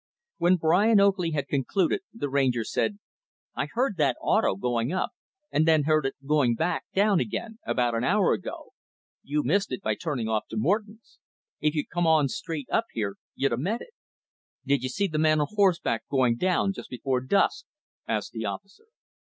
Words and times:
When 0.39 0.55
Brian 0.55 0.99
Oakley 0.99 1.29
had 1.29 1.47
concluded, 1.47 2.01
the 2.11 2.27
rancher 2.27 2.63
said, 2.63 2.97
"I 3.53 3.67
heard 3.67 3.97
that 3.97 4.17
'auto' 4.19 4.55
going 4.55 4.91
up, 4.91 5.11
and 5.51 5.67
then 5.67 5.83
heard 5.83 6.07
it 6.07 6.15
going 6.25 6.55
back 6.55 6.85
down, 6.95 7.19
again, 7.19 7.59
about 7.67 7.93
an 7.93 8.03
hour 8.03 8.33
ago. 8.33 8.73
You 9.21 9.43
missed 9.43 9.71
it 9.71 9.83
by 9.83 9.93
turning 9.93 10.27
off 10.27 10.47
to 10.49 10.57
Morton's. 10.57 11.19
If 11.59 11.75
you'd 11.75 11.91
come 11.91 12.07
on 12.07 12.29
straight 12.29 12.67
up 12.71 12.85
here 12.93 13.17
you'd 13.35 13.53
a 13.53 13.57
met 13.57 13.81
it." 13.81 13.93
"Did 14.65 14.81
you 14.81 14.89
see 14.89 15.05
the 15.05 15.19
man 15.19 15.39
on 15.39 15.45
horseback, 15.51 16.01
going 16.09 16.35
down, 16.35 16.73
just 16.73 16.89
before 16.89 17.21
dusk?" 17.21 17.65
asked 18.07 18.31
the 18.31 18.43
officer. 18.43 18.85